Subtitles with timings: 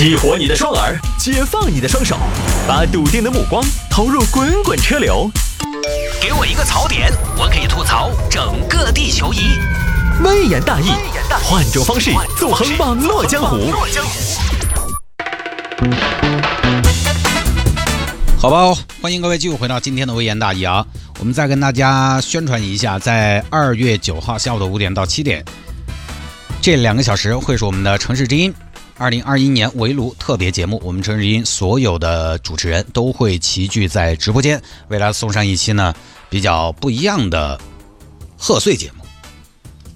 [0.00, 2.16] 激活你的双耳，解放你的双手，
[2.66, 5.30] 把笃定的目光投入滚滚车流。
[6.22, 9.58] 给我一个槽点，我可以吐槽整个地球仪。
[10.24, 10.86] 微言大义，
[11.42, 13.70] 换种方式纵横网络江湖。
[18.38, 20.82] 好吧，欢迎各位继续回到今天的微言大义啊！
[21.18, 25.44] 我们再跟大家宣传一下，在二月九号下午的五点到七点，
[26.62, 28.50] 这两个小时会是我们的城市之音
[29.00, 30.78] 二零二一年围炉特别节目。
[30.84, 35.94] 我们城市之音所有的主持人都会齐聚在直播间，为大家送上一期呢
[36.28, 37.58] 比较不一样的
[38.36, 39.02] 贺岁节目。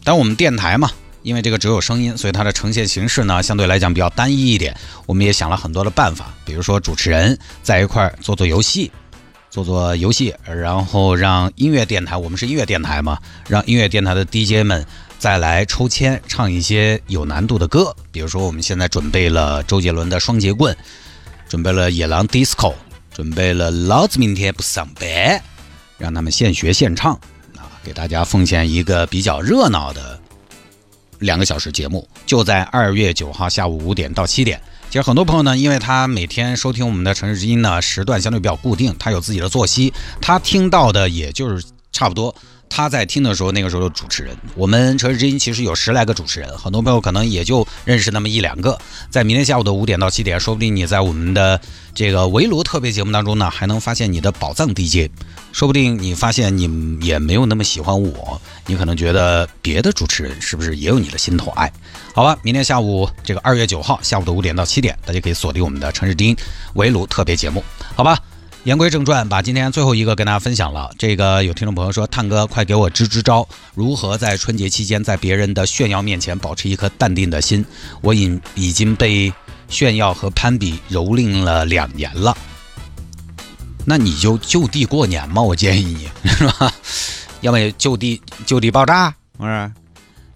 [0.03, 0.91] 但我们电台嘛。
[1.23, 4.75] 因为这个只有声音，所以它的呈现形式呢相对来讲比较单一一点。
[5.07, 8.91] 我们也想了很多的办法，比如说主持人在一块儿做做游戏，
[9.51, 14.87] 做做游戏，然后让音乐电台，我们是音乐电台嘛，让音乐电台的 DJ 们
[15.19, 17.95] 再来抽签唱一些有难度的歌。
[18.13, 20.75] 比如说我们现在准备了周杰伦的《双截棍》，
[21.49, 22.73] 准备了《野狼 DISCO》，
[23.13, 25.09] 准备了《老子明天不上班》，
[25.97, 27.15] 让他们现学现唱
[27.57, 30.21] 啊，给大家奉献一个比较热闹的。
[31.21, 34.61] 两个小时节目就在二月九号下午五点到七点。
[34.91, 42.35] 其实很多朋友呢，因为他每天收听我们的城市之音呢时段相对比较固定，他有自己的作息，他听到的也就是差不多。
[42.77, 48.77] 他在听的时候，那个时候的主持人，我们城市之音其实有十来个主持人，很多朋友可能也就认识那么一两个。
[49.09, 51.61] 在明天下午的五点到七点，说不定你在我们的
[51.95, 55.09] 这个围炉特别节目当中呢，还能发现你的宝藏 DJ。
[55.53, 61.73] 说不定你发现你也没有那么喜欢我，你可能觉得别的主持人是不是也有你的心头爱？
[62.13, 66.37] 好吧，明天下午这个二月九号下午的五点到七点，大家可以锁定我们的城市之音
[66.75, 67.63] 围炉特别节目，
[67.95, 68.19] 好吧。
[68.65, 70.91] 言归正传，把今天最后一个跟大家分享了。
[70.97, 77.63] 这个有听众朋友说：“探哥，快给我支支招，如何在春节期间在别人的炫耀面前保持一颗淡定的心？
[78.01, 79.31] 我已已经被
[79.69, 82.35] 炫耀和攀比蹂躏了两年了。
[83.85, 86.73] 那你就就地过年嘛，我建议你是吧？
[87.43, 89.71] 要么就地就地爆炸，不是？”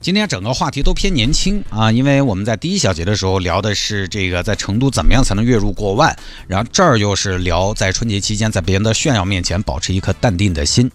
[0.00, 6.16] 今天整个话题都偏年轻啊，因为我们在第一小节的时候聊的是这个在成都怎么样才能月入过万，
[6.46, 10.90] 然后这儿又是聊在春节期间在别人的炫耀面前保持一颗淡定的心。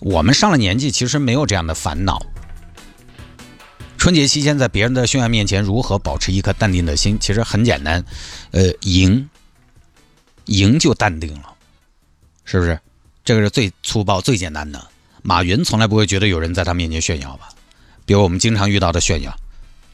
[0.00, 2.20] 我们上了年纪，其实没有这样的烦恼。
[3.96, 8.04] 春节期间在别人的炫耀面前如何保持一颗淡定的心，其实很简单，
[8.50, 9.28] 呃，赢，
[10.44, 11.54] 赢就淡定了，
[12.44, 12.78] 是不是？
[13.24, 14.86] 这个是最粗暴、最简单的。
[15.22, 17.48] 马云从来不会觉得有人在他面前炫耀吧？
[18.06, 19.36] 比如我们经常遇到的炫耀，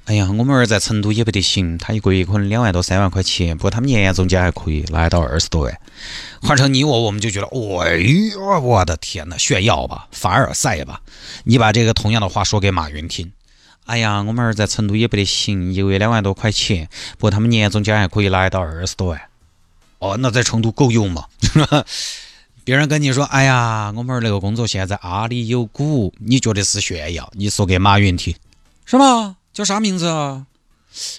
[0.05, 5.81] 哎呀，我们儿在成都也不得行，他一个月可能两万多、三万块钱，不过他们年终奖还可以拿到二十多万。
[6.43, 7.47] 换成你我，我们就觉得，
[7.81, 11.01] 哎呀，我的天哪，炫耀吧，凡尔赛吧。
[11.45, 13.33] 你把这个同样的话说给马云听，
[13.87, 19.21] 哎呀，我们儿在成都也不得行，一个月两万多块钱，不过他们年终奖还可以拿到二十多万。
[20.01, 21.25] 哦，那在成都够用吗？
[22.65, 27.29] 别人跟你说：“哎呀，我们那个工作现在阿里有股，你觉得是炫耀？
[27.35, 28.35] 你说给马云听，
[28.85, 29.37] 是吗？
[29.53, 30.47] 叫啥名字啊？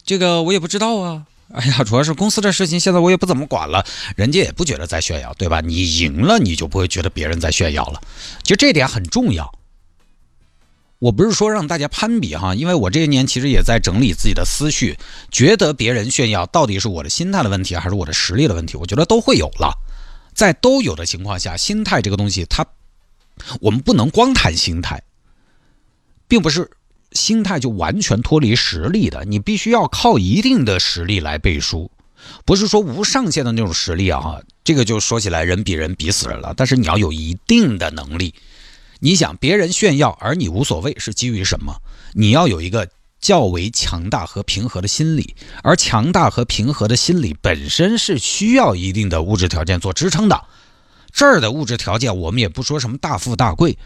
[0.05, 1.25] 这个我也不知道啊。
[1.53, 3.85] 哎呀，主要是公司的事情，现在我也不怎么管了。
[4.15, 5.59] 人家也不觉得在炫耀，对吧？
[5.59, 8.01] 你赢了，你就不会觉得别人在炫耀了。
[8.41, 9.53] 就这点很重要。
[10.99, 14.97] 我不是说让大家攀比哈，因为我这些年其实也在整理自己的思绪，
[15.29, 18.77] 觉得别人炫耀到底是我的心态的问题，还是我的实力的问题？
[18.77, 19.73] 我觉得都会有了。”
[20.35, 22.65] 在都有的情况下，心态这个东西，它
[23.61, 25.03] 我们不能光谈心态，
[26.27, 26.69] 并不是
[27.11, 29.25] 心态就完全脱离实力的。
[29.25, 31.91] 你必须要靠一定的实力来背书，
[32.45, 34.41] 不是说无上限的那种实力啊！
[34.63, 36.53] 这个就说起来人比人比死人了。
[36.57, 38.33] 但是你要有一定的能力。
[38.99, 41.81] 你想别人炫耀而你无所谓，是基于什么？
[42.13, 42.89] 你要有一个。
[43.23, 50.43] 较为强大和平和的心理，而强大和平和的心理本身是需要一定的物质条件做支撑的。
[51.13, 53.77] 这儿的物质条件，我们也不说什么大富大贵，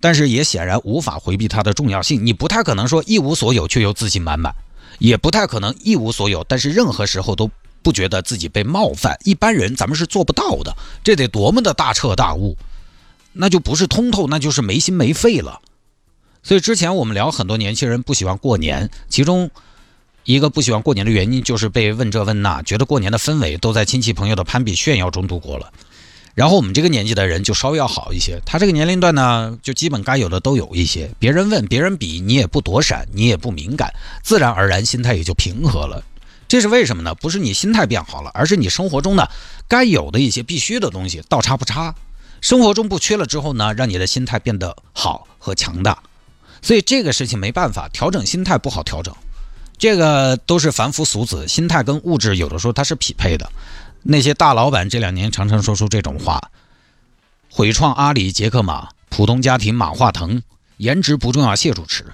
[0.00, 2.26] 但是也显然无法回避它的重要性。
[2.26, 4.54] 你不太可能说一无所有却又自信满满，
[4.98, 7.50] 也不太可能一无所有，但是任何时候都
[7.82, 9.18] 不觉得自己被冒犯。
[9.24, 12.54] 一般人咱们是做不到的，这得多么的大彻大悟，
[13.32, 15.62] 那就不是通透，那就是没心没肺了。
[16.44, 19.50] 所以之前我们聊很多年轻人不喜欢过年，其中
[20.24, 25.72] 一个不喜欢过年的原因就是被问这问那，觉得过年的氛围都在亲戚朋友的攀比炫耀中度过了。
[26.34, 31.10] 然后我们这个年纪的人就稍微要好一些，他这个年龄段呢，就基本该有的都有一些。
[31.18, 36.04] 别人问，别人比，你也不躲闪，你也不敏感，自然而然心态也就平和了。
[36.46, 37.14] 这是为什么呢？
[37.14, 39.30] 不是你心态变好了，而是你生活中的
[39.66, 41.94] 该有的一些必须的东西倒插不插，
[42.42, 46.02] 生活中不缺了之后呢，让你的心态变得好和强大。
[46.64, 49.14] 所以这个事情没办法调整心态不好调整，
[49.76, 53.52] 这个都是凡夫俗子，心态跟物质有的时候它是匹配的。
[54.02, 56.40] 那些大老板这两年常常说出这种话：
[57.50, 60.42] 毁创阿里杰克马，普通家庭马化腾，
[60.78, 62.06] 颜值不重要，谢主持。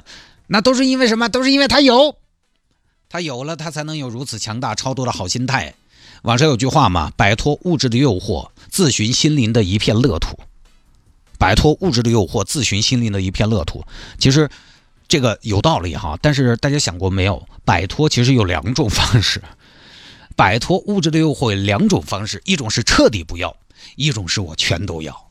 [0.48, 1.30] 那都是因为什么？
[1.30, 2.16] 都是因为他有，
[3.08, 5.74] 他有了，他才能有如此强大超多的好心态。
[6.24, 10.38] 网上有句话嘛：摆脱物质的诱惑，自寻心灵的一片乐土。
[11.44, 13.84] 摆脱物质的诱惑，自寻心灵的一片乐土。
[14.18, 14.48] 其实。
[15.06, 17.46] 这个有道理哈，但是大家想过没有？
[17.62, 19.42] 摆脱其实有两种方式，
[20.34, 23.54] 摆脱物质的诱惑有两种方式，一种是彻底不要，
[23.96, 25.28] 一种是我全都要。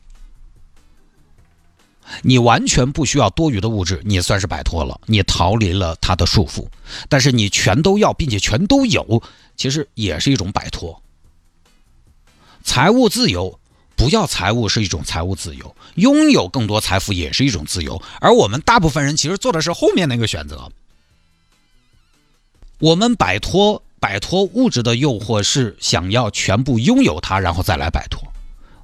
[2.22, 6.68] 你完全不需要多余的物质，你算是摆脱了，你逃离了他的束缚。
[7.08, 9.20] 但是你全都要，并且全都有，
[9.56, 11.02] 其实也是一种摆脱。
[12.62, 13.58] 财务自由。
[14.04, 18.02] 不要财务是一种财务自由，拥有更多财富也是一种自由。
[18.20, 20.70] 而我们大部分人其实做的是后面那个选择。
[22.80, 28.22] 我们摆脱摆脱物质的诱惑，是想要全部拥有它，然后再来摆脱。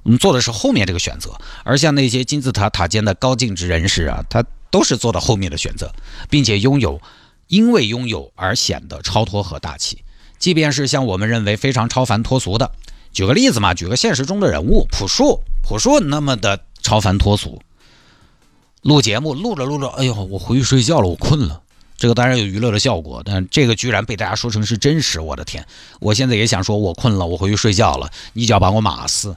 [0.01, 1.39] 我们做的是后面这个选择。
[1.63, 5.93] 而像那些金字塔塔尖的高净值人士啊，他都是做的后面的选择，
[6.31, 6.99] 并且拥有，
[7.45, 10.03] 因为拥有而显得超脱和大气。
[10.39, 12.71] 即便是像我们认为非常超凡脱俗的。
[13.11, 17.61] 举个例子嘛，举个现实中的人物，朴树，朴树那么的超凡脱俗，
[18.81, 21.61] 录节目录着录着，哎呦，我回去睡觉了，我困了。
[21.97, 25.63] 这个当然有娱乐的效果，但这个居然被大家说成是真实，我的天！
[25.99, 29.35] 我现在也想说，我困了，我回去睡觉了，你就要把我骂死。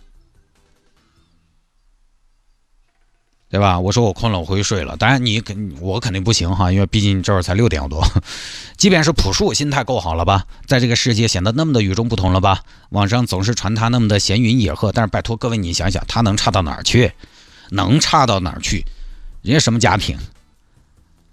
[3.55, 3.79] 对吧？
[3.79, 4.97] 我说我困了，我回去睡了。
[4.97, 8.05] 当然你肯，我肯定不行哈，因为毕竟这会儿才六点多。
[8.77, 12.63] 即便是朴树，心态够好了吧，在这个世界显得那么的与众不同了吧？
[12.89, 17.13] 网上总是传他那么的闲云野鹤，但是拜托各位，你想想，他能差到哪儿去？
[17.71, 18.85] 能差到哪儿去？
[19.43, 20.19] 人家什么家庭？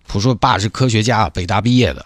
[0.06, 2.06] 朴树爸是科学家，北大毕业的，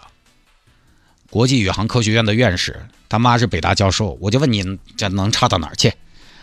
[1.28, 4.16] 国际宇航科学院的院士，他妈是北大教授。
[4.18, 4.64] 我就问你，
[4.96, 5.92] 这能差到哪儿去？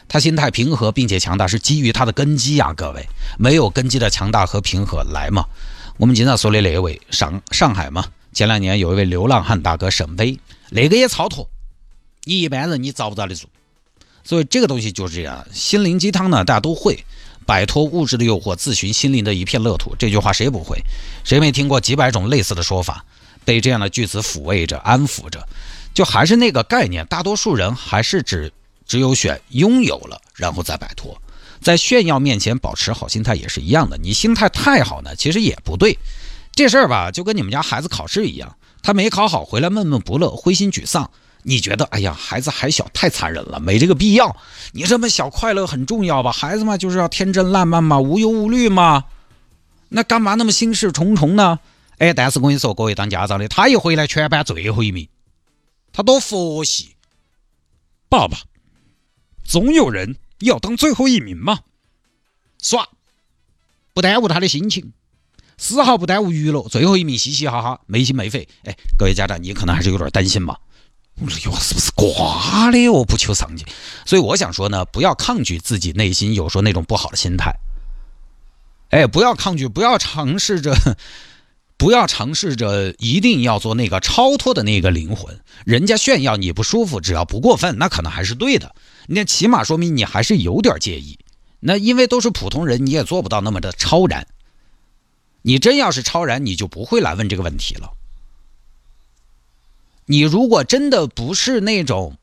[0.07, 3.07] 他心态平和并且强大，是基于他的根基呀，各位，
[3.37, 5.45] 没有根基的强大和平和来嘛？
[5.97, 10.39] 我们经常说的那位上上海嘛，前两年有一位流浪汉大哥沈威，
[10.69, 11.49] 那个也超脱，
[12.25, 13.45] 你一般人你遭不遭得住？
[14.23, 17.03] 所以这个东西就是这样，心灵鸡汤呢，大家都会，
[17.45, 19.95] 摆脱物质的诱惑，自寻心灵的一片乐土。
[19.97, 20.81] 这句话谁不会？
[21.23, 23.05] 谁没听过几百种类似的说法？
[23.45, 25.47] 被这样的句子抚慰着、安抚着，
[25.93, 28.53] 就还是那个概念，大多数人还是指。
[28.85, 31.21] 只有选拥有了，然后再摆脱，
[31.61, 33.97] 在炫耀面前保持好心态也是一样的。
[33.97, 35.97] 你心态太好呢，其实也不对。
[36.51, 41.09] 这事儿吧，就跟你们家孩子考试一样，他没考好回来闷闷不乐、灰心沮丧，
[41.41, 44.35] 你觉得哎呀，孩子还小，太残忍了，没这个必要。
[44.71, 46.31] 你这么小快乐很重要吧？
[46.31, 49.05] 孩子嘛，就是要天真烂漫嘛，无忧无虑嘛。
[49.89, 51.59] 那干嘛那么心事重重呢？
[51.97, 55.07] 哎，但是我跟你说，各位当家长的，他一回来全班最后一名，
[55.91, 56.95] 他多佛系，
[58.09, 58.37] 爸爸。
[59.43, 61.59] 总有人要当最后一名嘛，
[62.61, 62.89] 耍，
[63.93, 64.93] 不耽误他的心情，
[65.57, 66.67] 丝毫不耽误娱乐。
[66.69, 68.47] 最后一名嘻嘻哈哈，没心没肺。
[68.63, 70.59] 哎，各位家长，你可能还是有点担心吧？
[71.19, 73.05] 我说哟，是不是挂的我？
[73.05, 73.65] 不求上进。
[74.05, 77.53] 所以我想说呢，不要抗拒自己内心有时候那种不好的心态。
[78.89, 80.75] 哎，不要抗拒，不要尝试着。
[81.75, 88.73] 不要尝试着一定要做那个超脱的那个灵魂，人家炫耀你不舒服，只要不过分，那可能还是对的。
[89.07, 91.19] 那起码说明你还是有点介意。
[91.59, 94.27] 那因为都是普通人，你也做不到那么的超然。
[95.41, 97.93] 你真要是超然，你就不会来问这个问题了。
[100.05, 102.17] 你如果真的不是那种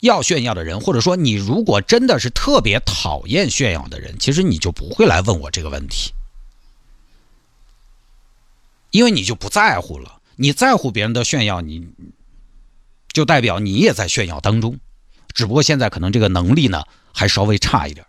[0.00, 6.12] 要炫耀的人，或者说你如果真的是特别讨厌炫耀的人，其实你就不会来问我这个问题。
[8.90, 11.88] 因为你就不在乎了，你在乎别人的炫耀，你
[13.12, 14.78] 就代表你也在炫耀当中，
[15.34, 18.06] 只不过现在可能这个能力呢还稍微差一点，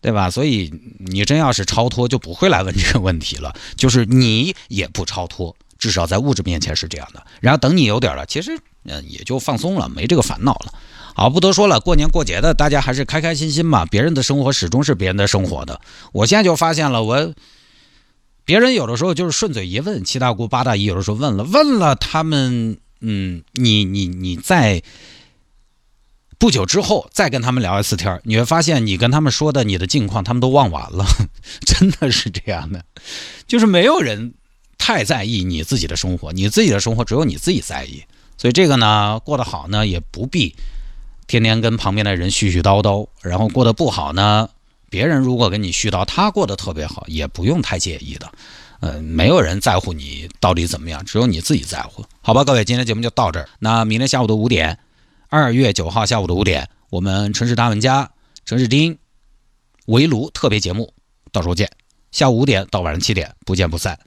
[0.00, 0.30] 对吧？
[0.30, 3.52] 所以你真要是超脱，就不会来问这个问题了。
[3.76, 7.26] 就是你也不超脱，至少在物质面前是这样的。
[7.40, 10.74] 然后等你有点了，其实嗯也就放松了，没这个烦恼了。
[11.14, 13.84] 好，不多说了，过年过节的，大家还是开开心心嘛。
[13.86, 15.80] 别人的生活始终是别人的生活的。
[16.12, 17.34] 我现在就发现了，我。
[18.44, 24.82] 别人有的时候就是顺嘴一问，七大姑八大姨有的时候问了问了，他们嗯，你你你在
[26.42, 31.06] 不久之后再跟他们聊一次天你会发现你跟他们说的你的近况，他们都忘完了，
[31.64, 32.84] 真的是这样的，
[33.46, 34.34] 就是没有人
[34.76, 38.02] 太在意你自己的生活，你自己的生活只有你自己在意，
[38.36, 40.56] 所以这个呢，过得好呢，也不必
[41.28, 44.48] 天天跟旁边的人絮絮叨叨，然后过得不好呢。
[44.90, 48.32] 别人如果跟你絮叨，他过得特别好，也不用太介意的，
[48.80, 52.04] 嗯，没有人在乎你到底怎么样，只有你自己在乎。
[52.20, 53.48] 好吧，各位，今天节目就到这儿。
[53.60, 54.80] 那明天下午的五点，
[55.34, 58.12] 二月九号下午的五点，我们城市大玩家
[58.44, 58.98] 城市丁
[59.86, 60.92] 围炉特别节目，
[61.32, 61.70] 到时候见。
[62.10, 63.98] 下午五点到晚上七点，不见不散。